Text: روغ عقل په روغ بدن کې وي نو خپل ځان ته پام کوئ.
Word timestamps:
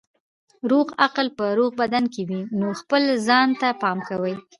روغ 0.71 0.87
عقل 1.05 1.27
په 1.37 1.45
روغ 1.57 1.71
بدن 1.81 2.03
کې 2.13 2.21
وي 2.29 2.41
نو 2.59 2.67
خپل 2.81 3.01
ځان 3.27 3.49
ته 3.61 3.67
پام 3.81 3.97
کوئ. 4.09 4.35